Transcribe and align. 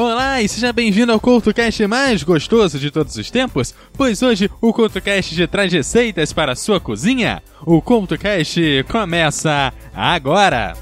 Olá 0.00 0.40
e 0.40 0.48
seja 0.48 0.72
bem-vindo 0.72 1.12
ao 1.12 1.20
CoutoCast 1.20 1.86
mais 1.86 2.22
gostoso 2.22 2.78
de 2.78 2.90
todos 2.90 3.14
os 3.16 3.30
tempos, 3.30 3.74
pois 3.92 4.22
hoje 4.22 4.50
o 4.58 4.72
CoutoCast 4.72 5.34
te 5.34 5.46
traz 5.46 5.70
receitas 5.70 6.32
para 6.32 6.52
a 6.52 6.56
sua 6.56 6.80
cozinha. 6.80 7.42
O 7.66 7.82
CoutoCast 7.82 8.58
começa 8.90 9.70
agora! 9.92 10.72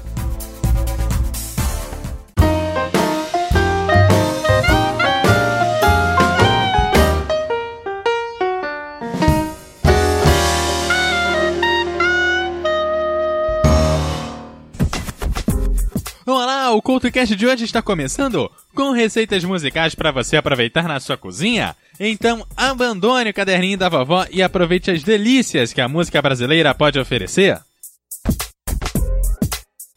Olá, 16.69 16.77
o 16.77 16.83
CoutoCast 16.83 17.35
de 17.35 17.47
hoje 17.47 17.65
está 17.65 17.81
começando 17.81 18.47
com 18.75 18.91
receitas 18.91 19.43
musicais 19.43 19.95
para 19.95 20.11
você 20.11 20.37
aproveitar 20.37 20.87
na 20.87 20.99
sua 20.99 21.17
cozinha. 21.17 21.75
Então, 21.99 22.45
abandone 22.55 23.31
o 23.31 23.33
caderninho 23.33 23.75
da 23.75 23.89
vovó 23.89 24.27
e 24.29 24.43
aproveite 24.43 24.91
as 24.91 25.01
delícias 25.01 25.73
que 25.73 25.81
a 25.81 25.87
música 25.87 26.21
brasileira 26.21 26.71
pode 26.75 26.99
oferecer. 26.99 27.59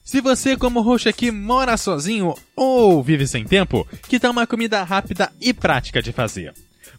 Se 0.02 0.22
você, 0.22 0.56
como 0.56 0.80
roxo 0.80 1.10
aqui, 1.10 1.30
mora 1.30 1.76
sozinho 1.76 2.34
ou 2.56 3.02
vive 3.02 3.26
sem 3.26 3.44
tempo, 3.44 3.86
que 4.08 4.18
tal 4.18 4.32
uma 4.32 4.46
comida 4.46 4.82
rápida 4.82 5.30
e 5.38 5.52
prática 5.52 6.00
de 6.00 6.10
fazer? 6.10 6.54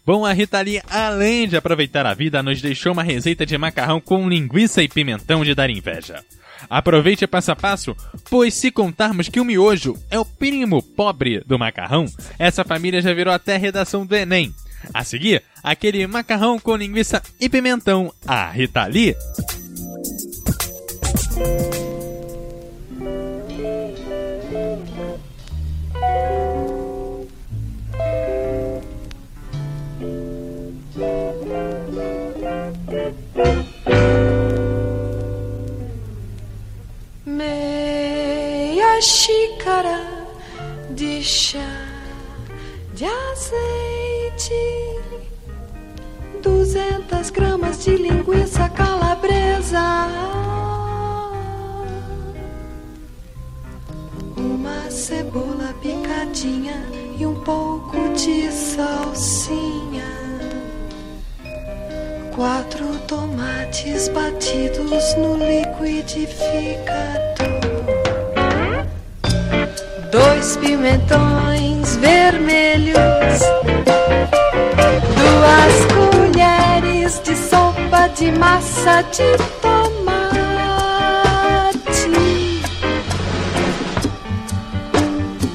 Bom, 0.06 0.24
a 0.24 0.32
Rita 0.32 0.60
Lee, 0.60 0.80
além 0.88 1.48
de 1.48 1.56
aproveitar 1.56 2.06
a 2.06 2.14
vida, 2.14 2.44
nos 2.44 2.62
deixou 2.62 2.92
uma 2.92 3.02
receita 3.02 3.44
de 3.44 3.58
macarrão 3.58 4.00
com 4.00 4.28
linguiça 4.28 4.84
e 4.84 4.88
pimentão 4.88 5.44
de 5.44 5.52
dar 5.52 5.68
inveja. 5.68 6.22
Aproveite 6.68 7.26
passo 7.26 7.52
a 7.52 7.56
passo, 7.56 7.96
pois 8.30 8.54
se 8.54 8.70
contarmos 8.70 9.28
que 9.28 9.40
o 9.40 9.44
miojo 9.44 9.96
é 10.10 10.18
o 10.18 10.24
primo 10.24 10.82
pobre 10.82 11.40
do 11.46 11.58
macarrão, 11.58 12.06
essa 12.38 12.64
família 12.64 13.00
já 13.00 13.12
virou 13.12 13.32
até 13.32 13.56
redação 13.56 14.04
do 14.06 14.14
Enem. 14.14 14.54
A 14.92 15.02
seguir, 15.04 15.42
aquele 15.62 16.06
macarrão 16.06 16.58
com 16.58 16.76
linguiça 16.76 17.22
e 17.40 17.48
pimentão, 17.48 18.12
a 18.26 18.50
Rita 18.50 18.84
Lee. 18.86 19.14
Xícara 39.74 39.98
de 40.90 41.22
chá 41.22 41.58
de 42.94 43.06
azeite, 43.06 44.54
duzentas 46.40 47.30
gramas 47.30 47.82
de 47.82 47.96
linguiça 47.96 48.68
calabresa, 48.68 50.06
uma 54.36 54.88
cebola 54.90 55.74
picadinha 55.82 56.86
e 57.18 57.26
um 57.26 57.34
pouco 57.40 57.96
de 58.14 58.52
salsinha, 58.52 60.06
quatro 62.32 62.96
tomates 63.08 64.08
batidos 64.08 65.16
no 65.16 65.36
liquidificador. 65.36 67.53
Dois 70.14 70.56
pimentões 70.58 71.96
vermelhos, 71.96 72.94
duas 75.18 75.74
colheres 75.92 77.20
de 77.24 77.34
sopa 77.34 78.08
de 78.16 78.30
massa 78.30 79.02
de 79.10 79.36
tomate, 79.60 79.82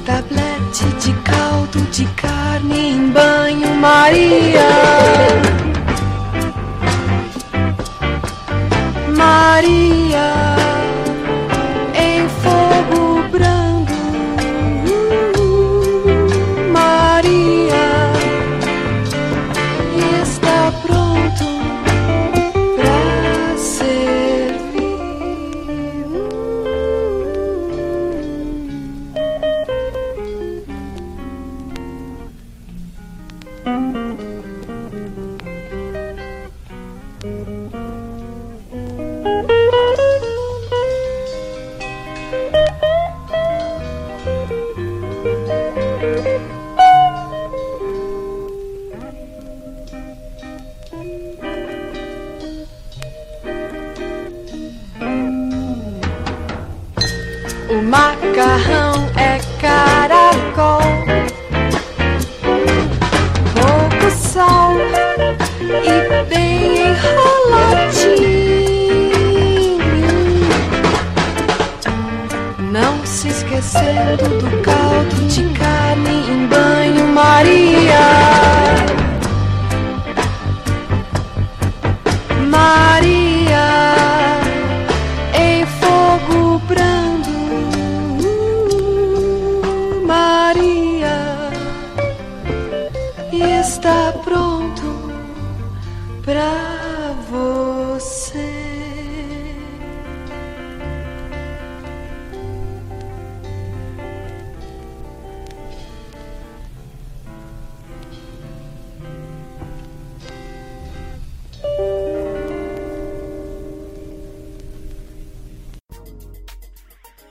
tablete 0.04 0.84
de 0.98 1.14
caldo 1.22 1.80
de 1.90 2.04
carne 2.08 2.90
em 2.90 3.08
banho-maria. 3.12 4.60
Maria. 9.16 9.90
Em 9.96 9.99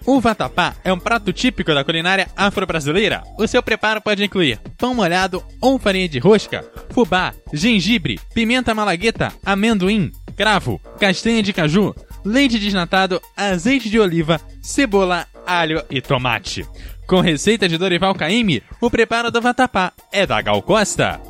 O 0.10 0.20
vatapá 0.20 0.76
é 0.84 0.92
um 0.92 0.98
prato 0.98 1.32
típico 1.32 1.72
da 1.72 1.84
culinária 1.84 2.28
afro-brasileira. 2.36 3.22
O 3.38 3.48
seu 3.48 3.62
preparo 3.62 4.02
pode 4.02 4.24
incluir 4.24 4.60
pão 4.76 4.92
molhado 4.92 5.44
ou 5.62 5.78
farinha 5.78 6.10
de 6.10 6.18
rosca, 6.18 6.68
fubá, 6.90 7.32
gengibre, 7.54 8.20
pimenta 8.34 8.74
malagueta, 8.74 9.32
amendoim, 9.46 10.12
cravo, 10.36 10.82
castanha 11.00 11.44
de 11.44 11.54
caju, 11.54 11.94
leite 12.26 12.58
desnatado, 12.58 13.22
azeite 13.38 13.88
de 13.88 14.00
oliva, 14.00 14.42
cebola, 14.64 15.28
alho 15.46 15.84
e 15.92 16.02
tomate. 16.02 16.66
Com 17.06 17.20
receita 17.20 17.70
de 17.70 17.78
Dorival 17.78 18.16
Caymmi, 18.16 18.64
o 18.82 18.90
preparo 18.90 19.30
do 19.30 19.40
vatapá 19.40 19.94
é 20.12 20.26
da 20.26 20.42
Gal 20.42 20.64
Costa. 20.64 21.22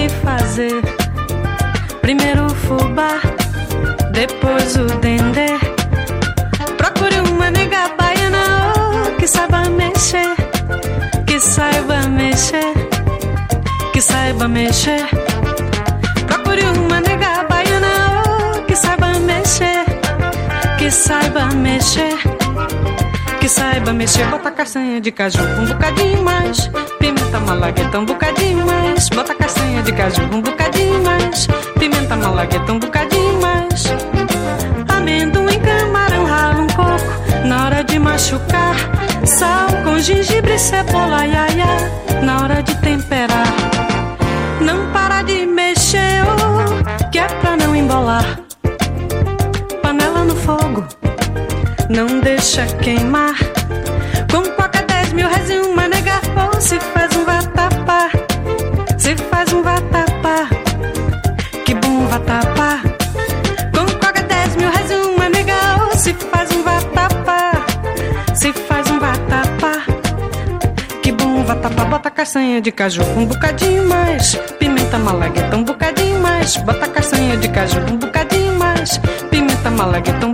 sempre 0.00 0.08
fazer. 0.08 0.82
Primeiro 2.00 2.46
o 2.46 2.54
fubá, 2.54 3.20
depois 4.12 4.76
o 4.76 4.86
dendê. 5.00 5.58
Procure 6.76 7.20
uma 7.30 7.50
nega 7.50 7.88
baiana 7.98 8.72
oh, 8.76 9.16
que 9.16 9.26
saiba 9.26 9.68
mexer, 9.68 10.34
que 11.26 11.38
saiba 11.38 12.08
mexer, 12.08 12.72
que 13.92 14.00
saiba 14.00 14.48
mexer. 14.48 15.06
Procure 16.26 16.62
uma 16.78 17.00
nega 17.00 17.44
baiana 17.48 18.22
oh, 18.24 18.62
que 18.62 18.76
saiba 18.76 19.18
mexer, 19.20 19.84
que 20.78 20.90
saiba 20.90 21.46
mexer 21.54 22.29
bota 24.30 24.50
castanha 24.52 25.00
de 25.00 25.10
caju 25.10 25.42
um 25.42 25.66
bocadinho 25.66 26.22
mais. 26.22 26.70
Pimenta 26.98 27.40
malagueta 27.40 27.98
um 27.98 28.04
bocadinho 28.04 28.64
mais. 28.64 29.08
Bota 29.08 29.34
castanha 29.34 29.82
de 29.82 29.92
caju 29.92 30.22
um 30.32 30.40
bocadinho 30.40 31.02
mais. 31.02 31.46
Pimenta 31.78 32.16
malagueta 32.16 32.72
um 32.72 32.78
bocadinho 32.78 33.40
mais. 33.40 33.84
Amendoim, 34.88 35.58
camarão, 35.60 36.24
rala 36.24 36.60
um 36.60 36.66
pouco. 36.68 37.46
Na 37.46 37.66
hora 37.66 37.82
de 37.82 37.98
machucar, 37.98 38.76
sal 39.26 39.68
com 39.84 39.98
gengibre, 39.98 40.58
cebola, 40.58 41.26
iaia. 41.26 42.22
Na 42.22 42.42
hora 42.42 42.62
de 42.62 42.74
temperar, 42.76 43.46
não 44.60 44.92
para 44.92 45.22
de 45.22 45.46
mexer, 45.46 46.22
oh, 46.22 47.10
que 47.10 47.18
é 47.18 47.26
pra 47.26 47.56
não 47.56 47.74
embolar. 47.74 48.40
Panela 49.82 50.24
no 50.24 50.36
fogo 50.36 50.99
não 51.90 52.20
deixa 52.20 52.64
queimar. 52.76 53.34
Com 54.32 54.42
coca 54.52 54.80
10 54.82 55.12
mil 55.12 55.28
reais 55.28 55.50
e 55.50 55.58
uma 55.58 55.88
nega, 55.88 56.20
ou 56.36 56.60
se 56.60 56.78
faz 56.78 57.14
um 57.16 57.24
vatapá, 57.24 58.10
se 58.96 59.16
faz 59.16 59.52
um 59.52 59.62
vatapá, 59.62 60.48
que 61.64 61.74
bom 61.74 62.06
vatapá. 62.06 62.80
Com 63.74 63.86
coca 63.98 64.22
10 64.22 64.56
mil 64.56 64.70
reais 64.70 64.90
e 64.90 64.94
uma 64.94 65.28
nega, 65.28 65.54
ou 65.84 65.98
se 65.98 66.14
faz 66.14 66.50
um 66.52 66.62
vatapá, 66.62 67.66
se 68.34 68.52
faz 68.52 68.88
um 68.88 69.00
vatapá, 69.00 69.82
que 71.02 71.10
bom 71.10 71.42
vatapá. 71.44 71.84
Bota 71.86 72.10
castanha 72.10 72.60
de 72.60 72.70
caju 72.70 73.02
um 73.16 73.26
bocadinho 73.26 73.84
mais, 73.88 74.36
pimenta 74.60 74.96
malagueta 74.96 75.56
um 75.56 75.64
bocadinho 75.64 76.20
mais, 76.20 76.56
bota 76.58 76.86
castanha 76.86 77.36
de 77.36 77.48
caju 77.48 77.80
um 77.90 77.96
bocadinho 77.96 78.54
mais, 78.56 78.98
pimenta 79.28 79.70
malagueta 79.72 80.24
um 80.26 80.29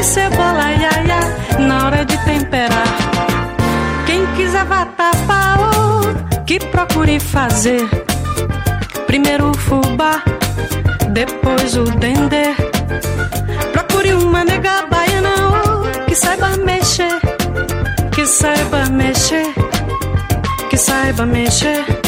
gengibre, 0.00 0.04
cebola, 0.04 0.72
iaia, 0.72 1.20
na 1.58 1.86
hora 1.86 2.04
de 2.04 2.16
temperar. 2.24 2.86
Quem 4.06 4.26
quiser 4.34 4.64
vatapá, 4.64 5.56
oh, 5.58 6.44
que 6.44 6.58
procure 6.58 7.20
fazer. 7.20 7.88
Primeiro 9.06 9.50
o 9.50 9.54
fubá, 9.54 10.22
depois 11.10 11.76
o 11.76 11.84
dendê. 11.84 12.54
Procure 13.72 14.14
uma 14.14 14.44
nega 14.44 14.86
baiana, 14.90 15.34
oh, 15.48 16.04
que 16.06 16.14
saiba 16.14 16.56
mexer, 16.56 17.20
que 18.14 18.26
saiba 18.26 18.86
mexer, 18.90 19.52
que 20.68 20.76
saiba 20.76 21.26
mexer. 21.26 21.99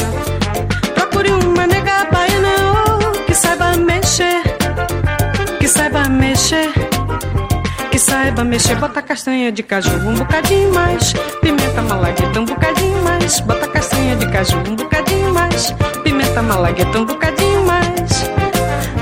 Saiba 8.23 8.43
mexer. 8.43 8.75
Bota 8.75 9.01
castanha 9.01 9.51
de 9.51 9.61
caju 9.61 9.89
um 10.07 10.13
bocadinho 10.13 10.73
mais, 10.73 11.13
pimenta 11.41 11.81
malagueta 11.81 12.39
um 12.39 12.45
bocadinho 12.45 13.03
mais. 13.03 13.39
Bota 13.41 13.67
castanha 13.67 14.15
de 14.15 14.31
caju 14.31 14.57
um 14.69 14.75
bocadinho 14.75 15.33
mais, 15.33 15.71
pimenta 16.03 16.41
malagueta 16.41 16.99
um 16.99 17.05
bocadinho 17.05 17.65
mais. 17.65 18.11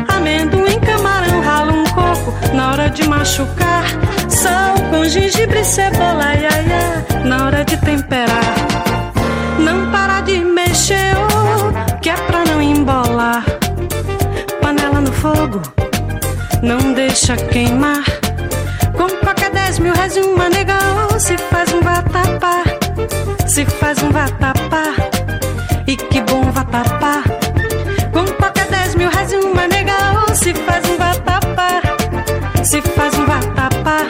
Amendoim, 0.07 0.79
camarão, 0.79 1.41
rala 1.41 1.71
um 1.71 1.83
coco 1.85 2.33
na 2.55 2.71
hora 2.71 2.89
de 2.89 3.07
machucar. 3.07 3.83
Sal 4.27 4.75
com 4.89 5.05
gengibre, 5.05 5.63
cebola, 5.63 6.33
iaia, 6.33 7.05
na 7.23 7.45
hora 7.45 7.63
de 7.63 7.77
temperar. 7.77 8.55
Não 9.59 9.91
para 9.91 10.21
de 10.21 10.39
mexer, 10.39 11.13
oh, 11.15 11.99
que 11.99 12.09
é 12.09 12.15
pra 12.15 12.43
não 12.45 12.59
embolar. 12.59 13.45
Panela 14.61 14.99
no 14.99 15.11
fogo, 15.11 15.61
não 16.63 16.93
deixa 16.93 17.35
queimar. 17.35 18.10
Faz 21.49 21.73
um 21.73 21.81
vatapá, 21.81 22.63
se 23.47 23.65
faz 23.65 24.01
um 24.03 24.11
vatapá. 24.11 24.93
E 25.87 25.95
que 25.95 26.21
bom 26.21 26.43
vatapá. 26.51 27.23
Com 28.13 28.25
coca 28.25 28.65
10 28.69 28.95
mil 28.95 29.09
reais 29.09 29.31
e 29.31 29.37
uma 29.37 29.67
nega, 29.67 29.93
oh, 30.27 30.33
se 30.35 30.53
faz 30.53 30.87
um 30.89 30.97
vatapá, 30.97 31.81
se 32.63 32.81
faz 32.81 33.13
um 33.17 33.25
vatapá. 33.25 34.07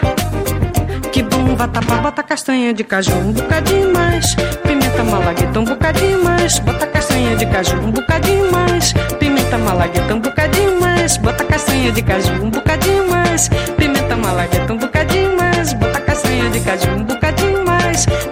Que 1.11 1.23
bom 1.23 1.55
vatapá, 1.55 1.97
bota 1.97 2.23
castanha 2.23 2.73
de 2.73 2.83
caju 2.83 3.13
um 3.15 3.31
bocadinho 3.33 3.93
mais. 3.93 4.35
Pimenta 4.63 5.03
malagueta 5.03 5.59
um 5.59 5.63
bocadinho 5.65 6.23
mais. 6.23 6.59
Bota 6.59 6.87
castanha 6.87 7.35
de 7.35 7.45
caju 7.45 7.77
um 7.77 7.91
bocadinho 7.91 8.51
mais. 8.51 8.93
Pimenta 9.19 9.57
malagueta 9.57 10.13
um 10.13 10.19
bocadinho 10.19 10.79
mais. 10.79 11.17
Bota 11.17 11.43
castanha 11.43 11.91
de 11.91 12.01
caju 12.01 12.33
um 12.43 12.49
bocadinho 12.49 13.09
mais. 13.09 13.49
Pimenta 13.77 14.15
malagueta 14.15 14.73
um 14.73 14.77
bocadinho 14.77 15.35
mais. 15.37 15.73
Bota 15.73 15.99
castanha 15.99 16.49
de 16.49 16.59
caju 16.61 16.91
um 16.91 17.03
bocadinho 17.03 17.11
mais. 17.11 17.20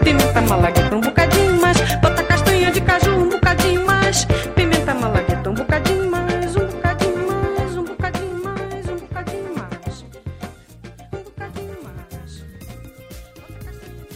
Pimenta 0.10 0.42
malagueta 0.42 0.96
um 0.96 1.02
bocadinho 1.02 1.62
mais. 1.62 1.78
Bota 2.02 2.24
castanha 2.24 2.72
de 2.72 2.82
caju 2.82 3.12
um 3.12 3.30
bocadinho 3.30 3.86
mais. 3.86 4.26
Pimenta 4.56 4.96
malagueta 4.96 5.52
um 5.52 5.54
bocadinho 5.54 6.10
mais. 6.10 6.56
Um 6.56 6.66
bocadinho 6.66 7.28
mais. 7.28 7.78
Um 7.78 7.84
bocadinho 7.84 8.44
mais. 8.44 8.90
Um 8.90 8.96
bocadinho 8.96 9.54
mais. 9.56 10.02
Um 11.14 11.24
bocadinho 11.24 11.78
mais. 11.84 12.44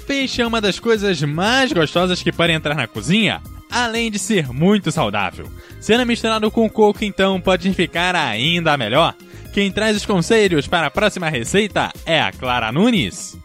Peixe 0.07 0.41
é 0.41 0.47
uma 0.47 0.59
das 0.59 0.79
coisas 0.79 1.21
mais 1.21 1.71
gostosas 1.71 2.23
que 2.23 2.31
podem 2.31 2.55
entrar 2.55 2.73
na 2.73 2.87
cozinha, 2.87 3.39
além 3.69 4.09
de 4.09 4.17
ser 4.17 4.51
muito 4.51 4.91
saudável. 4.91 5.47
Sendo 5.79 6.07
misturado 6.07 6.49
com 6.49 6.67
coco, 6.67 7.05
então 7.05 7.39
pode 7.39 7.71
ficar 7.71 8.15
ainda 8.15 8.75
melhor. 8.77 9.13
Quem 9.53 9.71
traz 9.71 9.95
os 9.95 10.07
conselhos 10.07 10.65
para 10.65 10.87
a 10.87 10.91
próxima 10.91 11.29
receita 11.29 11.91
é 12.03 12.19
a 12.19 12.31
Clara 12.31 12.71
Nunes. 12.71 13.37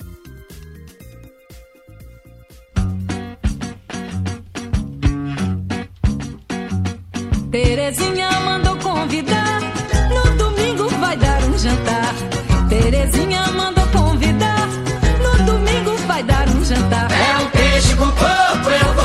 Terezinha 7.88 8.28
mandou 8.40 8.76
convidar. 8.76 9.60
No 10.10 10.36
domingo 10.36 10.90
vai 11.00 11.16
dar 11.16 11.42
um 11.44 11.58
jantar. 11.58 12.14
Terezinha 12.68 13.46
mandou 13.52 13.86
convidar. 13.86 14.68
No 15.22 15.44
domingo 15.46 15.96
vai 16.06 16.22
dar 16.22 16.46
um 16.50 16.62
jantar. 16.62 17.08
É 17.10 17.38
um 17.38 17.48
peixe 17.48 17.94
com 17.96 18.04
coco, 18.10 18.70
eu 18.70 18.92
vou 18.92 18.97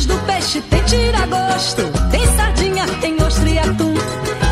Antes 0.00 0.06
do 0.06 0.18
peixe 0.24 0.62
tem 0.62 0.82
tira-gosto. 0.84 1.82
Tem 2.10 2.26
sardinha, 2.34 2.86
tem 3.02 3.22
ostra 3.22 3.50
e 3.50 3.58
atum. 3.58 3.92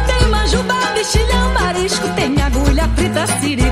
Tem 0.06 0.28
manjuba, 0.28 0.74
mexilhão, 0.92 1.54
marisco. 1.54 2.06
Tem 2.14 2.42
agulha 2.42 2.86
frita, 2.94 3.26
siri, 3.40 3.70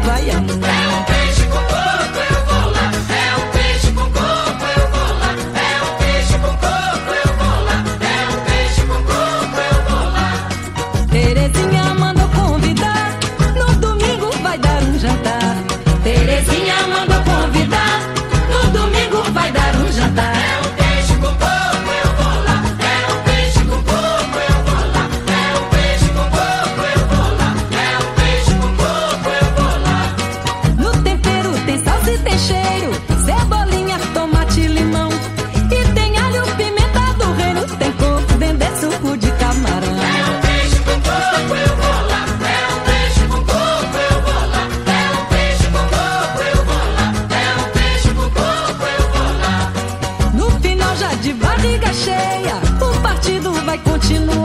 barriga 51.76 51.92
cheia, 51.92 52.56
o 52.80 53.02
partido 53.02 53.52
vai 53.64 53.78
continuar. 53.78 54.35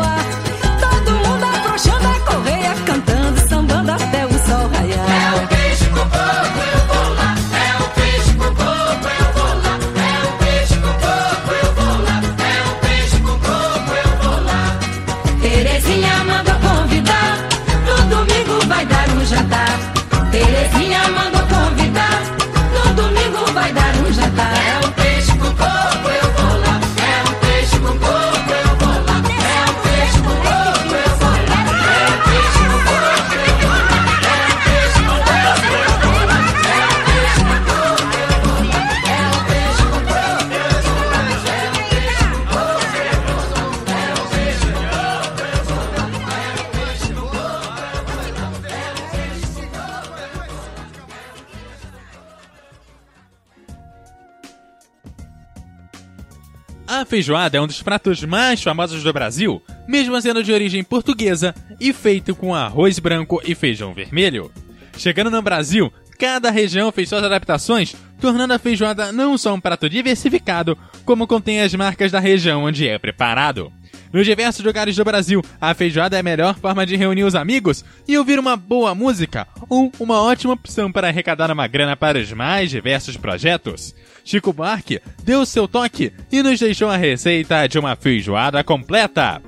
Feijoada 57.12 57.58
é 57.58 57.62
um 57.62 57.68
dos 57.68 57.84
pratos 57.84 58.24
mais 58.24 58.63
famosos 58.63 59.03
do 59.03 59.12
Brasil, 59.12 59.62
mesmo 59.86 60.20
sendo 60.22 60.41
de 60.41 60.53
origem 60.53 60.82
portuguesa 60.82 61.53
e 61.77 61.91
feito 61.91 62.34
com 62.34 62.56
arroz 62.56 63.00
branco 63.00 63.41
e 63.44 63.53
feijão 63.53 63.94
vermelho. 63.94 64.50
Chegando 64.98 65.30
no 65.30 65.41
Brasil, 65.41 65.91
cada 66.18 66.50
região 66.50 66.89
fez 66.89 67.10
suas 67.10 67.25
adaptações, 67.25 67.94
tornando 68.18 68.53
a 68.53 68.58
feijoada 68.58 69.12
não 69.12 69.38
só 69.38 69.53
um 69.53 69.60
prato 69.60 69.89
diversificado, 69.89 70.77
como 71.03 71.27
contém 71.27 71.60
as 71.60 71.75
marcas 71.75 72.13
da 72.13 72.20
região 72.22 72.63
onde 72.63 72.88
é 72.88 72.98
preparado. 72.98 73.74
Nos 74.13 74.25
diversos 74.25 74.63
lugares 74.63 74.96
do 74.96 75.06
Brasil, 75.06 75.41
a 75.60 75.74
feijoada 75.74 76.18
é 76.18 76.20
a 76.20 76.24
melhor 76.24 76.56
forma 76.56 76.86
de 76.86 76.98
reunir 76.98 77.24
os 77.24 77.34
amigos 77.34 77.86
e 78.08 78.18
ouvir 78.18 78.38
uma 78.39 78.58
boa 78.58 78.94
música, 78.94 79.48
ou 79.70 79.91
uma 80.00 80.22
ótima 80.22 80.53
opção 80.53 80.91
para 80.91 81.08
arrecadar 81.08 81.50
uma 81.50 81.65
grana 81.68 81.96
para 81.96 82.20
os 82.20 82.32
mais 82.34 82.70
diversos 82.70 83.15
projetos. 83.15 83.96
Chico 84.25 84.51
Buarque 84.51 85.01
deu 85.24 85.46
seu 85.46 85.68
toque 85.68 86.12
e 86.32 86.44
nos 86.44 86.60
deixou 86.60 86.89
a 86.89 86.98
receita 86.98 87.68
de 87.68 87.80
uma 87.80 87.96
feijoada 87.96 88.63
completa. 88.63 89.41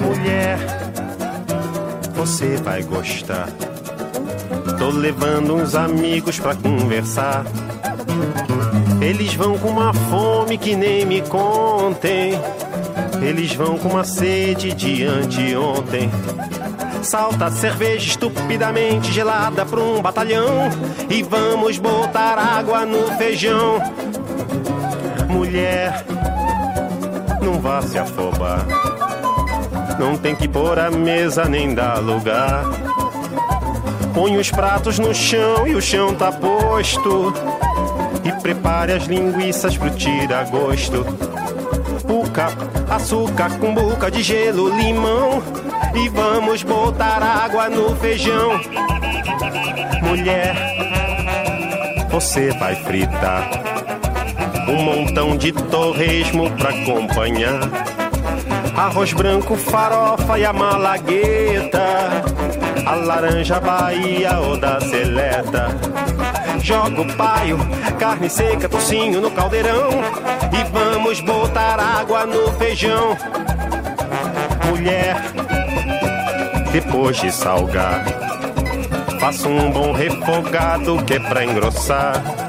Mulher, 0.00 0.58
você 2.14 2.56
vai 2.58 2.82
gostar. 2.82 3.67
Tô 4.76 4.90
levando 4.90 5.54
uns 5.54 5.74
amigos 5.74 6.38
pra 6.38 6.54
conversar. 6.54 7.44
Eles 9.00 9.34
vão 9.34 9.56
com 9.58 9.68
uma 9.68 9.94
fome 9.94 10.58
que 10.58 10.74
nem 10.74 11.06
me 11.06 11.22
contem. 11.22 12.32
Eles 13.22 13.54
vão 13.54 13.78
com 13.78 13.88
uma 13.88 14.04
sede 14.04 14.72
de 14.72 15.04
anteontem. 15.04 16.10
Salta 17.02 17.50
cerveja 17.50 18.08
estupidamente 18.08 19.12
gelada 19.12 19.64
pra 19.64 19.80
um 19.80 20.02
batalhão. 20.02 20.68
E 21.08 21.22
vamos 21.22 21.78
botar 21.78 22.38
água 22.38 22.84
no 22.84 23.06
feijão. 23.16 23.80
Mulher, 25.28 26.04
não 27.40 27.60
vá 27.60 27.80
se 27.82 27.98
afobar. 27.98 28.66
Não 29.98 30.16
tem 30.16 30.34
que 30.34 30.46
pôr 30.46 30.78
a 30.78 30.90
mesa 30.90 31.44
nem 31.44 31.74
dar 31.74 31.98
lugar. 31.98 32.87
Põe 34.14 34.36
os 34.36 34.50
pratos 34.50 34.98
no 34.98 35.14
chão 35.14 35.66
e 35.66 35.74
o 35.74 35.82
chão 35.82 36.14
tá 36.14 36.32
posto. 36.32 37.32
E 38.24 38.32
prepare 38.40 38.92
as 38.92 39.04
linguiças 39.04 39.76
pro 39.76 39.90
tira-gosto. 39.90 41.04
Puca, 42.06 42.48
açúcar 42.90 43.50
com 43.58 43.74
boca 43.74 44.10
de 44.10 44.22
gelo, 44.22 44.68
limão. 44.76 45.42
E 45.94 46.08
vamos 46.08 46.62
botar 46.62 47.22
água 47.22 47.68
no 47.68 47.94
feijão. 47.96 48.60
Mulher, 50.02 50.54
você 52.10 52.50
vai 52.52 52.74
fritar 52.76 53.48
um 54.68 54.82
montão 54.82 55.36
de 55.36 55.52
torresmo 55.52 56.50
pra 56.52 56.70
acompanhar. 56.70 57.87
Arroz 58.78 59.12
branco, 59.12 59.56
farofa 59.56 60.38
e 60.38 60.44
a 60.44 60.52
malagueta. 60.52 61.82
A 62.86 62.94
laranja 62.94 63.58
Bahia 63.58 64.38
ou 64.38 64.56
da 64.56 64.80
seleta. 64.80 65.66
Joga 66.62 67.00
o 67.00 67.16
paio, 67.16 67.58
carne 67.98 68.30
seca, 68.30 68.68
tocinho 68.68 69.20
no 69.20 69.32
caldeirão. 69.32 69.90
E 70.52 70.62
vamos 70.70 71.20
botar 71.20 71.80
água 71.80 72.24
no 72.24 72.52
feijão. 72.52 73.16
Mulher, 74.66 75.16
depois 76.70 77.16
de 77.16 77.32
salgar, 77.32 78.04
faça 79.18 79.48
um 79.48 79.72
bom 79.72 79.92
refogado 79.92 81.02
que 81.04 81.14
é 81.14 81.18
pra 81.18 81.44
engrossar. 81.44 82.47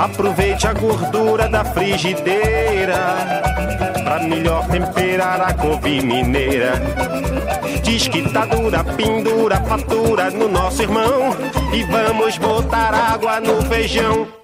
Aproveite 0.00 0.66
a 0.66 0.72
gordura 0.72 1.46
da 1.46 1.62
frigideira 1.62 3.42
pra 4.02 4.18
melhor 4.20 4.66
temperar 4.68 5.42
a 5.42 5.52
couve 5.52 6.00
mineira. 6.00 6.72
Diz 7.82 8.08
que 8.08 8.22
tá 8.32 8.46
dura, 8.46 8.82
pendura, 8.82 9.56
fatura 9.56 10.30
no 10.30 10.48
nosso 10.48 10.80
irmão. 10.80 11.36
E 11.74 11.82
vamos 11.84 12.38
botar 12.38 12.94
água 12.94 13.40
no 13.40 13.60
feijão. 13.66 14.39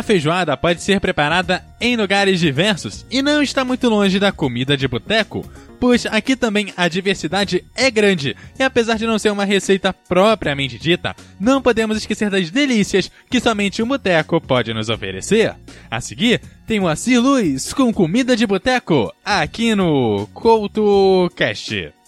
A 0.00 0.02
feijoada 0.02 0.56
pode 0.56 0.80
ser 0.80 0.98
preparada 0.98 1.62
em 1.78 1.94
lugares 1.94 2.40
diversos 2.40 3.04
e 3.10 3.20
não 3.20 3.42
está 3.42 3.66
muito 3.66 3.86
longe 3.86 4.18
da 4.18 4.32
comida 4.32 4.74
de 4.74 4.88
boteco, 4.88 5.44
pois 5.78 6.06
aqui 6.06 6.34
também 6.34 6.72
a 6.74 6.88
diversidade 6.88 7.66
é 7.76 7.90
grande 7.90 8.34
e 8.58 8.62
apesar 8.62 8.96
de 8.96 9.06
não 9.06 9.18
ser 9.18 9.28
uma 9.28 9.44
receita 9.44 9.92
propriamente 9.92 10.78
dita, 10.78 11.14
não 11.38 11.60
podemos 11.60 11.98
esquecer 11.98 12.30
das 12.30 12.50
delícias 12.50 13.10
que 13.28 13.40
somente 13.40 13.82
um 13.82 13.88
boteco 13.88 14.40
pode 14.40 14.72
nos 14.72 14.88
oferecer. 14.88 15.54
A 15.90 16.00
seguir, 16.00 16.40
tem 16.66 16.80
o 16.80 16.88
Acir 16.88 17.20
Luz 17.20 17.74
com 17.74 17.92
comida 17.92 18.34
de 18.34 18.46
boteco 18.46 19.12
aqui 19.22 19.74
no 19.74 20.26
Couto 20.32 21.30
Cast. 21.36 21.99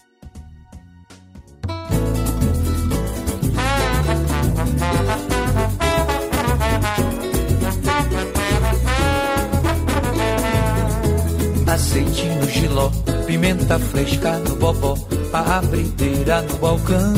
Azeite 11.73 12.27
no 12.27 12.47
giló, 12.51 12.91
pimenta 13.27 13.79
fresca 13.79 14.37
no 14.41 14.57
bobó, 14.57 14.95
a 15.33 15.57
abrideira 15.57 16.43
no 16.43 16.59
balcão 16.59 17.15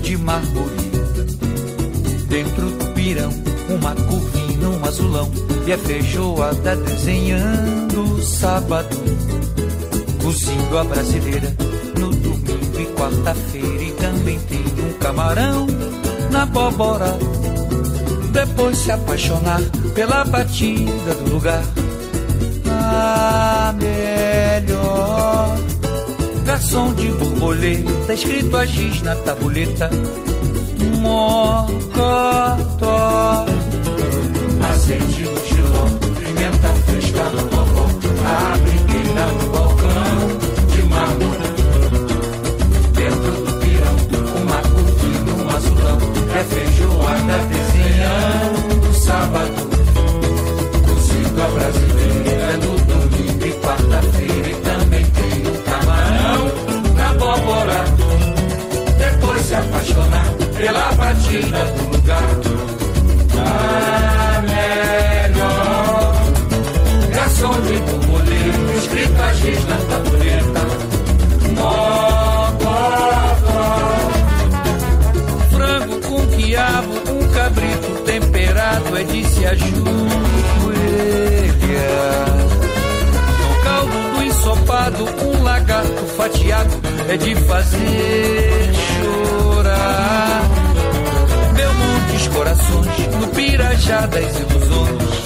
de 0.00 0.16
mármore. 0.16 0.76
Dentro 2.28 2.70
do 2.70 2.94
pirão, 2.94 3.30
uma 3.68 3.96
curvinha, 3.96 4.68
um 4.68 4.84
azulão, 4.84 5.28
e 5.66 5.72
a 5.72 5.78
feijoada 5.78 6.76
desenhando 6.76 8.14
o 8.14 8.22
sábado. 8.22 8.96
Cozindo 10.22 10.78
a 10.78 10.84
brasileira 10.84 11.52
no 11.98 12.10
domingo 12.10 12.80
e 12.80 12.86
quarta-feira, 12.94 13.82
e 13.82 13.92
também 13.94 14.38
tem 14.38 14.60
um 14.60 14.92
camarão 15.00 15.66
na 16.30 16.44
abóbora. 16.44 17.18
Depois 18.30 18.78
se 18.78 18.92
apaixonar 18.92 19.60
pela 19.92 20.24
batida 20.24 21.14
do 21.14 21.34
lugar 21.34 21.64
melhor. 23.78 25.56
Garçom 26.44 26.94
de 26.94 27.08
borboleta, 27.12 28.14
escrito 28.14 28.56
a 28.56 28.64
giz 28.66 29.02
na 29.02 29.14
tabuleta. 29.16 29.90
Mocotó. 31.00 32.26
Azeite 34.70 35.37
se 59.48 59.54
apaixonar 59.54 60.26
pela 60.58 60.92
batida 60.92 61.64
do 61.90 62.02
gato. 62.02 62.52
A 63.40 64.42
melhor 64.42 66.12
garçom 67.14 67.58
de 67.62 67.78
borboleta, 67.78 68.72
escrita 68.76 69.34
giz 69.36 69.64
na 69.64 69.76
tabuleta. 69.88 70.62
Mocotó. 71.56 72.88
Frango 75.50 75.96
com 76.06 76.26
quiabo, 76.36 76.92
um 77.10 77.28
cabrito 77.32 78.02
temperado 78.04 78.98
é 78.98 79.02
de 79.04 79.24
se 79.24 79.46
ajoelhar. 79.46 79.78
No 83.40 83.50
caldo 83.64 83.98
do 84.14 84.22
ensopado, 84.24 85.04
um 85.24 85.42
lagarto 85.42 86.06
fatiado 86.18 86.74
é 87.08 87.16
de 87.16 87.34
fazer 87.34 88.87
meu 91.54 91.72
montes 91.74 92.28
corações, 92.28 93.14
no 93.20 93.28
pirajá 93.28 94.06
das 94.06 94.38
ilusões, 94.38 95.22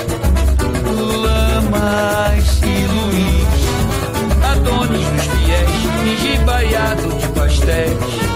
lamas 1.22 2.60
e 2.62 2.86
Luiz, 2.86 3.62
Adonis 4.50 5.06
dos 5.08 5.26
fiéis, 5.26 5.82
engibaiado 6.06 7.08
de 7.18 7.28
pastéis. 7.28 8.31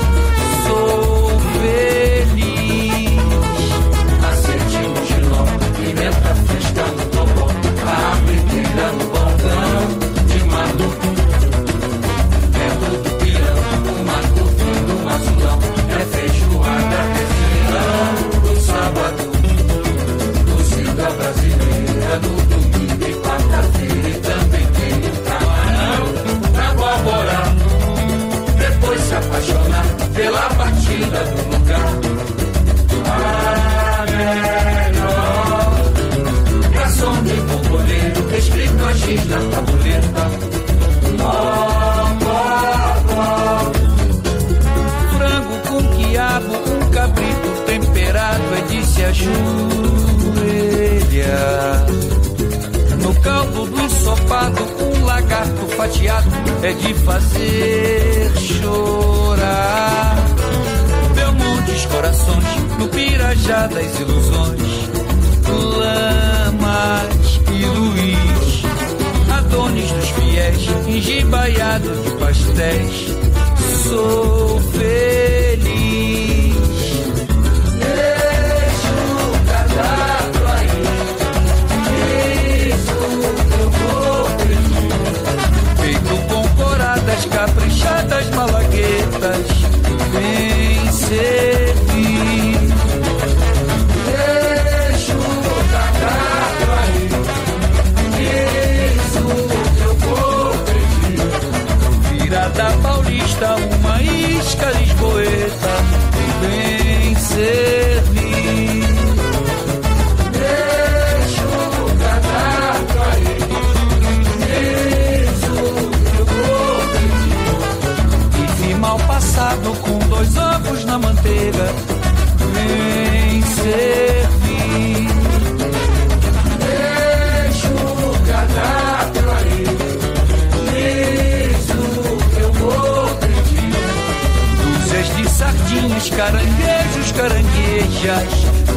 Caranguejos, 137.12 138.02
caranguejas. 138.06 138.32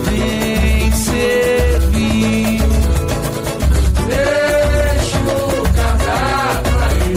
Vem 0.06 0.92
servir. 0.92 2.60
Deixa 4.08 5.18
o 5.20 5.64
cadastro 5.76 6.80
aí. 6.90 7.14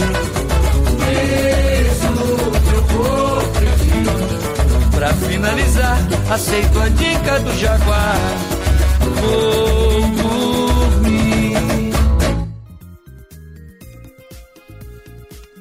Isso 1.87 2.11
eu 2.73 2.83
vou. 2.87 3.41
Pra 4.91 5.13
finalizar, 5.13 5.97
aceito 6.29 6.79
a 6.79 6.89
dica 6.89 7.39
do 7.39 7.53
jaguar. 7.57 8.17
Vou. 9.21 9.83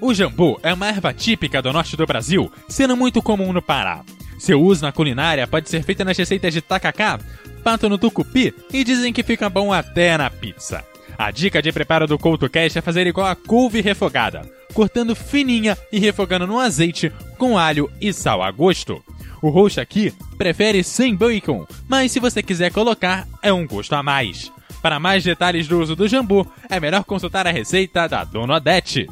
O 0.04 0.12
jambu 0.12 0.58
é 0.64 0.74
uma 0.74 0.88
erva 0.88 1.14
típica 1.14 1.62
do 1.62 1.72
norte 1.72 1.96
do 1.96 2.04
Brasil, 2.04 2.52
sendo 2.68 2.96
muito 2.96 3.22
comum 3.22 3.52
no 3.52 3.62
Pará. 3.62 4.02
Seu 4.42 4.60
uso 4.60 4.82
na 4.82 4.90
culinária 4.90 5.46
pode 5.46 5.70
ser 5.70 5.84
feito 5.84 6.04
nas 6.04 6.18
receitas 6.18 6.52
de 6.52 6.60
tacacá, 6.60 7.16
pato 7.62 7.88
no 7.88 7.96
tucupi 7.96 8.52
e 8.72 8.82
dizem 8.82 9.12
que 9.12 9.22
fica 9.22 9.48
bom 9.48 9.72
até 9.72 10.18
na 10.18 10.28
pizza. 10.28 10.84
A 11.16 11.30
dica 11.30 11.62
de 11.62 11.70
preparo 11.70 12.08
do 12.08 12.18
CoutoCast 12.18 12.76
é 12.76 12.82
fazer 12.82 13.06
igual 13.06 13.28
a 13.28 13.36
couve 13.36 13.80
refogada, 13.80 14.42
cortando 14.74 15.14
fininha 15.14 15.78
e 15.92 16.00
refogando 16.00 16.44
no 16.44 16.58
azeite 16.58 17.12
com 17.38 17.56
alho 17.56 17.88
e 18.00 18.12
sal 18.12 18.42
a 18.42 18.50
gosto. 18.50 19.00
O 19.40 19.48
roxo 19.48 19.80
aqui 19.80 20.12
prefere 20.36 20.82
sem 20.82 21.14
bacon, 21.14 21.64
mas 21.86 22.10
se 22.10 22.18
você 22.18 22.42
quiser 22.42 22.72
colocar, 22.72 23.28
é 23.44 23.52
um 23.52 23.64
gosto 23.64 23.92
a 23.92 24.02
mais. 24.02 24.50
Para 24.82 24.98
mais 24.98 25.22
detalhes 25.22 25.68
do 25.68 25.78
uso 25.78 25.94
do 25.94 26.08
jambu, 26.08 26.44
é 26.68 26.80
melhor 26.80 27.04
consultar 27.04 27.46
a 27.46 27.52
receita 27.52 28.08
da 28.08 28.24
Dona 28.24 28.56
Odete. 28.56 29.06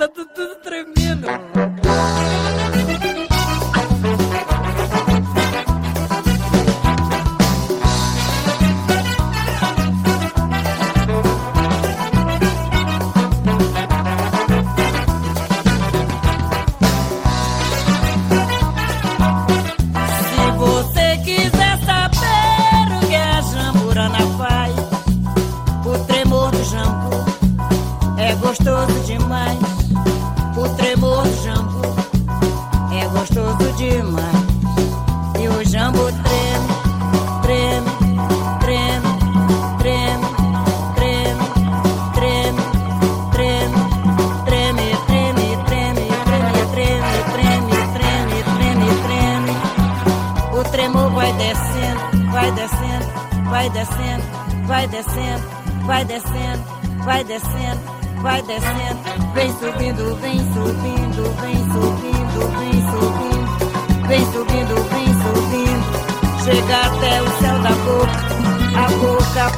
Tá 0.00 0.08
tudo, 0.08 0.30
tudo 0.34 0.54
tremendo. 0.62 1.26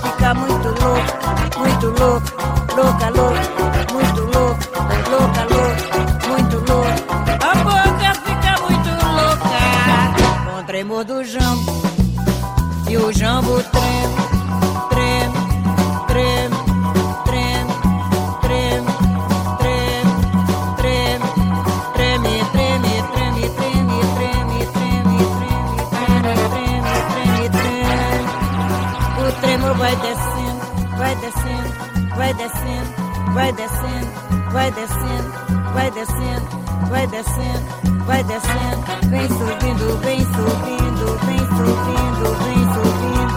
Fica 0.00 0.34
muito 0.34 0.68
louca, 0.68 1.58
muito 1.58 1.86
louca, 1.86 2.32
louca, 2.74 3.10
louca, 3.10 3.92
muito 3.92 4.20
louca, 4.20 4.66
louca, 5.10 5.42
louca, 5.50 6.28
muito 6.28 6.56
louca. 6.70 6.92
A 7.40 7.54
boca 7.64 8.14
fica 8.24 8.52
muito 8.62 8.90
louca 9.16 10.50
com 10.50 10.60
o 10.60 10.62
tremor 10.64 11.04
do 11.04 11.24
jambo. 11.24 11.82
E 12.88 12.96
o 12.96 13.12
jambo 13.12 13.62
treme, 13.62 14.31
descendo, 32.52 33.32
vai 33.32 33.52
descendo, 33.52 34.12
vai 34.52 34.70
descendo, 34.70 35.32
vai 35.74 35.90
descendo, 35.90 36.48
vai 36.88 37.06
descendo, 37.06 38.04
vai 38.04 38.24
descendo, 38.24 38.84
vem 39.08 39.28
subindo, 39.28 39.98
vem 40.00 40.20
subindo, 40.20 41.18
vem 41.24 41.38
subindo, 41.38 42.24
vem 42.44 42.62
subindo, 42.74 43.34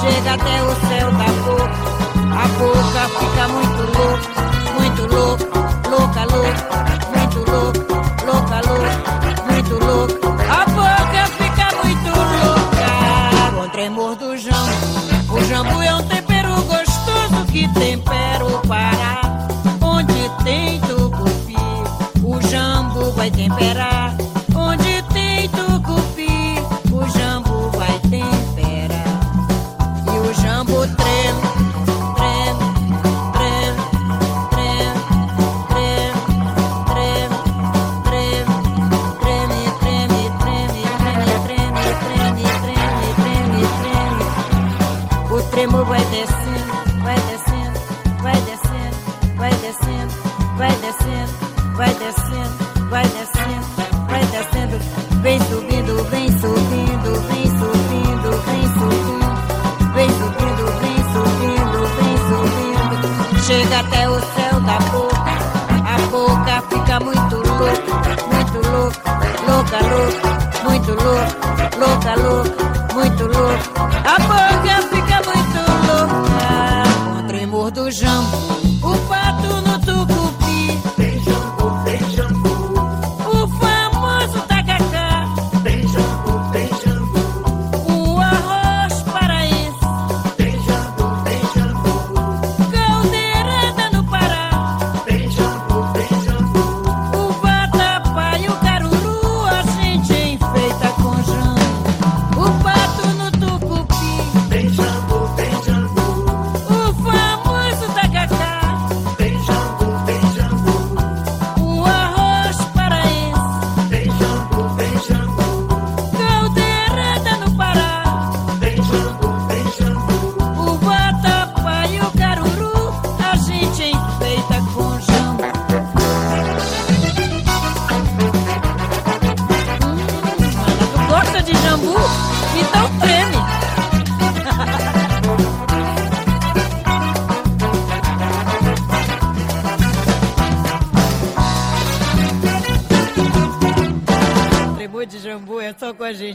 chega 0.00 0.34
até 0.34 0.62
o 0.62 0.74
céu 0.88 1.08
da 1.12 1.30
boca, 1.44 1.78
a 2.36 2.48
boca 2.58 3.02
fica 3.18 3.44
muito 3.48 3.82
louca, 3.98 4.28
muito 4.78 5.02
louca, 5.06 5.44
louca, 5.88 6.22
louca, 6.24 6.64
muito 7.16 7.38
louca, 7.50 7.80
louca, 8.26 8.60
louca, 8.68 9.09
louca, 69.82 70.28
louca, 70.62 70.62
muito 70.64 70.90
louca, 70.92 71.70
louca, 71.78 72.14
louca, 72.16 72.94
muito 72.94 73.24
louca, 73.26 73.98
a 74.04 74.49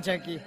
gente 0.06 0.12
aqui. 0.12 0.40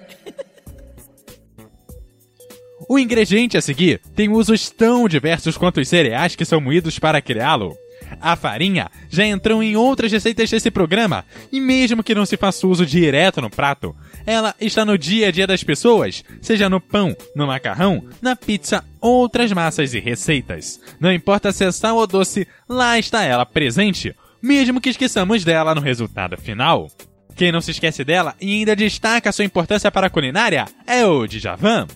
O 2.89 2.99
ingrediente 2.99 3.57
a 3.57 3.61
seguir 3.61 4.01
tem 4.15 4.29
usos 4.29 4.71
tão 4.71 5.09
diversos 5.09 5.59
quanto 5.59 5.81
os 5.81 5.89
cereais 5.89 6.37
que 6.37 6.45
são 6.45 6.61
moídos 6.61 6.99
para 6.99 7.21
criá-lo. 7.21 7.77
A 8.21 8.37
farinha 8.37 8.91
já 9.11 9.27
entrou 9.27 9.63
em 9.63 9.77
outras 9.77 10.11
receitas 10.11 10.49
desse 10.49 10.71
programa, 10.71 11.27
e 11.53 11.61
mesmo 11.61 12.03
que 12.03 12.15
não 12.15 12.25
se 12.25 12.39
faça 12.39 12.67
uso 12.67 12.87
direto 12.87 13.43
no 13.43 13.51
prato, 13.51 13.95
ela 14.25 14.55
está 14.59 14.83
no 14.85 14.97
dia 14.97 15.29
a 15.29 15.31
dia 15.31 15.47
das 15.47 15.63
pessoas, 15.63 16.25
seja 16.41 16.71
no 16.71 16.81
pão, 16.81 17.15
no 17.37 17.47
macarrão, 17.47 18.03
na 18.23 18.35
pizza, 18.35 18.83
outras 18.99 19.53
massas 19.53 19.93
e 19.93 20.01
receitas. 20.01 20.81
Não 20.99 21.13
importa 21.13 21.53
se 21.53 21.67
é 21.67 21.73
sal 21.73 21.97
ou 21.97 22.07
doce, 22.07 22.49
lá 22.67 22.99
está 22.99 23.25
ela 23.25 23.45
presente, 23.45 24.15
mesmo 24.41 24.81
que 24.81 24.89
esqueçamos 24.89 25.45
dela 25.45 25.75
no 25.75 25.83
resultado 25.83 26.39
final. 26.39 26.89
Quem 27.39 27.53
não 27.53 27.61
se 27.61 27.71
esquece 27.71 28.03
dela 28.03 28.35
e 28.41 28.53
ainda 28.53 28.75
destaca 28.75 29.31
sua 29.31 29.45
importância 29.45 29.93
para 29.93 30.09
a 30.09 30.11
culinária 30.11 30.67
é 30.85 31.07
o 31.07 31.25
Djavan. 31.25 31.87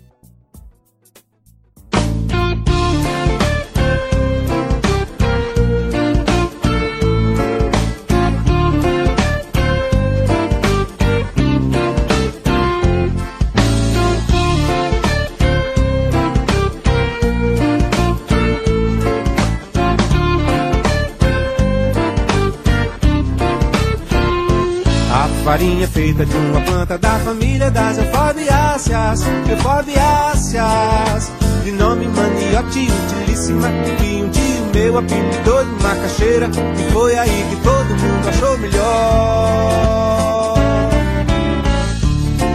Farinha 25.63 25.87
feita 25.87 26.27
de 26.27 26.37
uma 26.37 26.61
planta 26.63 26.99
da 26.99 27.21
família 27.21 27.71
das 27.71 27.97
euforbiáceas, 27.97 29.21
euforbiáceas, 29.49 31.31
de 31.63 31.71
nome 31.71 32.09
maniote 32.09 32.89
utilíssima, 32.91 33.69
que 33.97 34.23
um 34.25 34.29
dia 34.29 34.61
o 34.61 34.75
meu 34.75 34.99
apelidou 34.99 35.65
de 35.65 35.71
macaxeira, 35.83 36.51
e 36.51 36.93
foi 36.93 37.17
aí 37.17 37.47
que 37.49 37.57
todo 37.63 37.87
mundo 37.91 38.29
achou 38.29 38.59
melhor. 38.59 40.55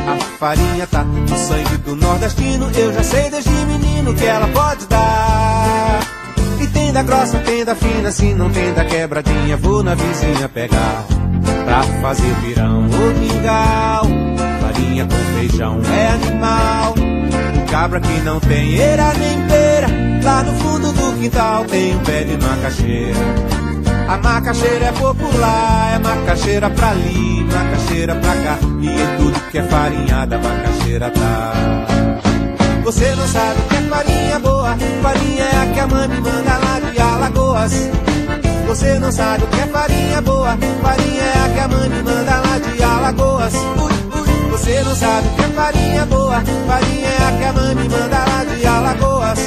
A 0.05 0.17
farinha 0.37 0.85
tá 0.87 1.05
no 1.05 1.37
sangue 1.37 1.77
do 1.77 1.95
nordestino, 1.95 2.69
eu 2.75 2.93
já 2.93 3.03
sei 3.03 3.29
desde 3.29 3.49
menino 3.49 4.13
que 4.15 4.25
ela 4.25 4.49
pode 4.49 4.85
dar. 4.87 6.01
E 6.61 6.67
tem 6.67 6.91
da 6.91 7.03
grossa, 7.03 7.39
tem 7.39 7.63
da 7.63 7.73
fina, 7.73 8.11
se 8.11 8.33
não 8.33 8.49
tem 8.49 8.73
da 8.73 8.83
quebradinha, 8.83 9.55
vou 9.55 9.81
na 9.81 9.95
vizinha 9.95 10.49
pegar. 10.49 11.16
Pra 11.67 11.83
fazer 12.01 12.33
pirão 12.45 12.83
ou 12.83 13.13
mingau, 13.19 14.05
farinha 14.61 15.05
com 15.05 15.37
feijão 15.37 15.81
é 15.93 16.07
animal. 16.07 16.93
O 16.93 17.69
cabra 17.69 17.99
que 17.99 18.21
não 18.21 18.39
tem 18.39 18.75
eira 18.75 19.13
nem 19.15 19.45
pera, 19.47 19.87
lá 20.23 20.43
no 20.43 20.53
fundo 20.53 20.93
do 20.93 21.19
quintal 21.19 21.65
tem 21.65 21.93
um 21.93 21.99
pé 21.99 22.23
de 22.23 22.37
macaxeira. 22.37 23.19
A 24.07 24.17
macaxeira 24.17 24.85
é 24.85 24.91
popular, 24.93 25.95
é 25.95 25.99
macaxeira 25.99 26.69
pra 26.69 26.91
ali, 26.91 27.43
macaxeira 27.43 28.15
pra 28.15 28.33
cá. 28.33 28.57
E 28.79 28.87
em 28.87 29.17
tudo 29.17 29.51
que 29.51 29.57
é 29.57 29.63
farinhada, 29.63 30.39
macaxeira 30.39 31.11
tá. 31.11 31.53
Você 32.85 33.13
não 33.13 33.27
sabe 33.27 33.59
o 33.59 33.63
que 33.63 33.75
é 33.75 33.81
farinha 33.81 34.39
boa. 34.39 34.77
Farinha 35.01 35.43
é 35.43 35.57
a 35.57 35.73
que 35.73 35.79
a 35.81 35.87
mãe 35.87 36.07
me 36.07 36.21
manda 36.21 36.57
lá 36.57 36.79
de 36.79 37.01
Alagoas. 37.01 37.89
Você 38.67 38.99
não 38.99 39.11
sabe 39.11 39.43
o 39.43 39.47
que 39.47 39.56
farinha 39.77 40.21
boa. 40.21 40.57
Farinha 40.81 41.23
é 41.23 41.45
a 41.45 41.49
que 41.53 41.59
a 41.59 41.67
mãe 41.67 41.89
me 41.89 42.01
manda 42.01 42.35
lá 42.45 42.57
de 42.57 42.83
Alagoas. 42.83 43.53
Ui, 43.53 43.93
ui. 44.19 44.49
Você 44.51 44.83
não 44.83 44.95
sabe 44.95 45.27
que 45.35 45.41
é 45.43 45.47
farinha 45.49 46.05
boa. 46.05 46.41
Farinha 46.67 47.07
é 47.07 47.23
a 47.27 47.37
que 47.37 47.43
a 47.43 47.53
mãe 47.53 47.75
me 47.75 47.89
manda 47.89 48.17
lá 48.29 48.43
de 48.43 48.65
Alagoas. 48.65 49.39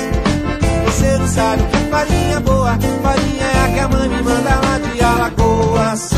Você 0.86 1.18
não 1.18 1.28
sabe 1.28 1.62
que 1.64 1.76
é 1.76 1.80
farinha 1.90 2.40
boa. 2.40 2.78
Farinha 3.02 3.44
é 3.44 3.64
a 3.64 3.68
que 3.72 3.80
a 3.80 3.88
mãe 3.88 4.08
me 4.08 4.22
manda 4.22 4.54
lá 4.54 4.78
de 4.78 5.02
Alagoas. 5.02 6.10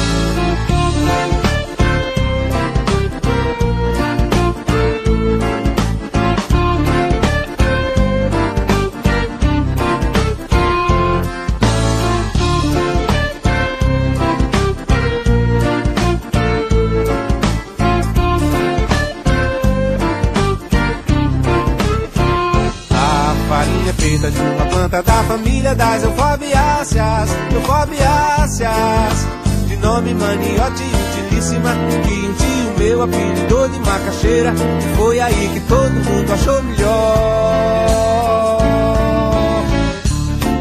De 24.30 24.40
uma 24.40 24.66
planta 24.66 25.02
da 25.02 25.24
família 25.24 25.74
das 25.74 26.04
eufobiáceas, 26.04 27.30
eufobiáceas, 27.52 29.26
de 29.66 29.76
nome 29.76 30.14
maniote 30.14 30.82
utilíssima, 30.82 31.70
que 32.04 32.12
um 32.12 32.32
dia 32.32 32.70
o 32.70 32.78
meu 32.78 33.02
apelidou 33.02 33.68
de 33.68 33.78
macaxeira, 33.80 34.52
e 34.52 34.96
foi 34.96 35.20
aí 35.20 35.50
que 35.52 35.60
todo 35.60 35.90
mundo 35.90 36.32
achou 36.32 36.62
melhor. 36.62 37.92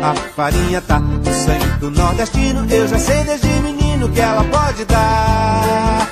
A 0.04 0.16
farinha 0.36 0.82
tá 0.82 1.00
no 1.00 1.24
sangue 1.26 1.80
do 1.80 1.92
nordestino, 1.92 2.66
eu 2.70 2.88
já 2.88 2.98
sei 2.98 3.24
desde 3.24 3.48
menino 3.62 4.10
que 4.10 4.20
ela 4.20 4.44
pode 4.46 4.86
dar. 4.86 6.10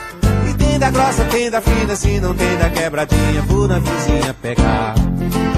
E 0.47 0.53
tem 0.53 0.77
da 0.77 0.91
grossa, 0.91 1.23
tem 1.25 1.49
da 1.49 1.59
fina, 1.59 1.95
se 1.95 2.19
não 2.19 2.35
tem 2.35 2.57
da 2.57 2.69
quebradinha, 2.69 3.41
vou 3.47 3.67
na 3.67 3.79
vizinha 3.79 4.35
pegar. 4.39 4.93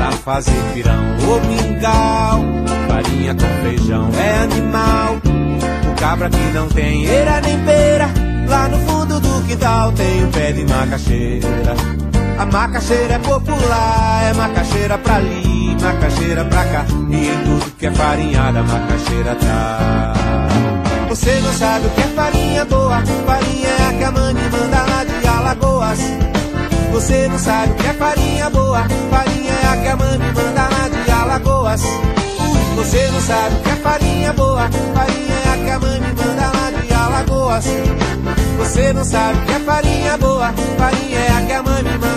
Pra 0.02 0.12
fazer 0.14 0.60
pirão 0.74 1.16
ou 1.30 1.40
mingau, 1.42 2.44
farinha 2.88 3.36
com 3.36 3.62
feijão 3.62 4.10
é 4.20 4.38
animal. 4.40 5.18
O 5.92 6.02
cabra 6.02 6.28
que 6.28 6.44
não 6.56 6.68
tem 6.70 7.06
eira 7.06 7.40
nem 7.42 7.56
beira, 7.60 8.10
lá 8.50 8.68
no 8.68 8.80
fundo 8.80 9.20
do 9.20 9.48
quintal 9.48 9.92
tem 9.92 10.26
um 10.26 10.32
pé 10.32 10.54
de 10.54 10.66
macaxeira. 10.66 11.76
A 12.40 12.46
macaxeira 12.48 13.14
é 13.14 13.20
popular, 13.20 14.24
é 14.24 14.34
macaxeira 14.34 14.98
pra 14.98 15.18
ali, 15.18 15.78
macaxeira 15.80 16.46
pra 16.46 16.66
cá. 16.66 16.86
E 17.12 17.28
em 17.28 17.44
tudo 17.44 17.72
que 17.78 17.86
é 17.86 17.92
farinhada, 17.92 18.64
macaxeira 18.64 19.36
tá. 19.36 20.14
Você 21.10 21.40
não 21.42 21.54
sabe 21.54 21.86
o 21.86 21.90
que 21.92 22.02
é 22.02 22.08
farinha 22.16 22.66
boa, 22.66 23.04
farinha 23.28 23.68
é 23.68 23.88
a 23.88 23.94
que 23.94 24.04
a 24.04 24.12
mãe 24.12 24.34
manda 24.34 24.82
lá 24.82 25.04
de 25.04 25.28
Alagoas. 25.28 26.00
Você 26.92 27.28
não 27.28 27.40
sabe 27.40 27.72
o 27.72 27.76
que 27.76 27.88
é 27.88 27.94
farinha 27.94 28.50
boa, 28.50 28.86
farinha 29.10 29.52
é 29.52 29.68
a 29.68 29.78
que 29.78 29.88
a 29.88 29.96
mãe 29.96 30.18
me 30.18 30.32
manda 30.34 30.62
lá 30.62 30.90
de 30.90 31.12
Alagoas. 31.12 31.82
Você 32.76 33.12
não 33.12 33.22
sabe 33.22 33.56
o 33.56 33.60
que 33.60 33.70
é 33.70 33.76
farinha 33.76 34.34
boa, 34.34 34.70
farinha 34.94 35.36
é 35.46 35.54
a 35.54 35.64
que 35.64 35.70
a 35.70 35.80
mãe 35.80 36.00
me 36.00 36.08
manda 36.08 36.48
lá 36.48 36.72
de 36.72 36.94
Alagoas. 36.94 37.66
Você 38.58 38.94
não 38.94 39.04
sabe 39.04 39.40
o 39.40 39.42
que 39.46 39.52
é 39.54 39.60
farinha 39.60 40.18
boa, 40.18 40.54
farinha 40.78 41.20
é 41.20 41.32
a 41.32 41.46
que 41.46 41.54
a 41.54 41.64
mãe 41.64 41.84
me 41.84 41.98
manda 41.98 42.11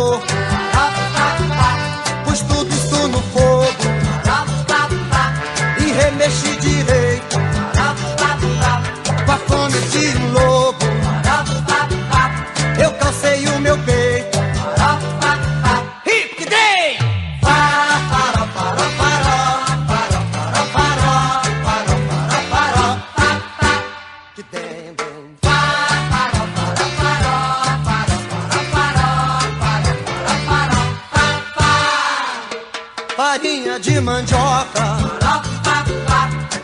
Farinha 33.16 33.80
de 33.80 34.02
mandioca, 34.02 34.98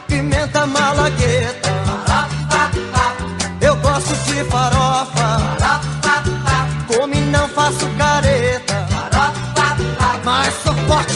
pimenta 0.08 0.66
malagueta. 0.66 1.70
Eu 3.62 3.76
gosto 3.78 4.16
de 4.26 4.44
farofa, 4.46 5.40
como 6.88 7.14
e 7.14 7.22
não 7.22 7.48
faço 7.50 7.88
careta. 7.98 8.88
Mas 10.24 10.54
sou 10.64 10.74
forte 10.88 11.14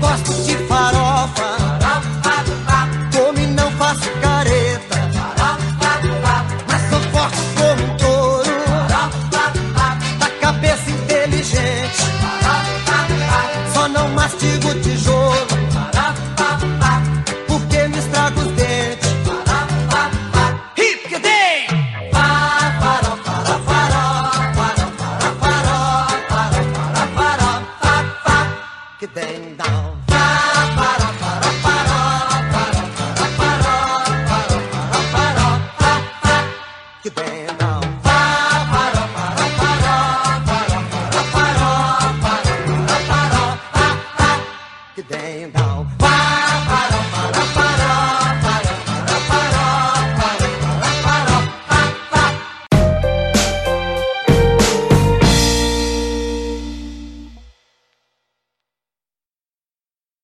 gosto 0.00 0.32
de 0.44 0.49